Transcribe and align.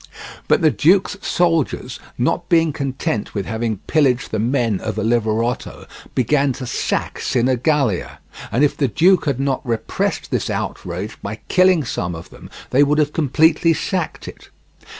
But 0.47 0.63
the 0.63 0.71
duke's 0.71 1.15
soldiers, 1.21 1.99
not 2.17 2.49
being 2.49 2.73
content 2.73 3.35
with 3.35 3.45
having 3.45 3.77
pillaged 3.85 4.31
the 4.31 4.39
men 4.39 4.79
of 4.79 4.97
Oliverotto, 4.97 5.85
began 6.15 6.53
to 6.53 6.65
sack 6.65 7.19
Sinigalia, 7.19 8.17
and 8.51 8.63
if 8.63 8.75
the 8.75 8.87
duke 8.87 9.27
had 9.27 9.39
not 9.39 9.63
repressed 9.63 10.31
this 10.31 10.49
outrage 10.49 11.19
by 11.21 11.35
killing 11.49 11.83
some 11.83 12.15
of 12.15 12.31
them 12.31 12.49
they 12.71 12.81
would 12.81 12.97
have 12.97 13.13
completely 13.13 13.75
sacked 13.75 14.27
it. 14.27 14.49